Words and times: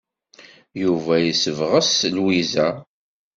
Yuba 0.83 1.13
yessebɣes 1.19 1.89
Lwiza. 2.15 2.69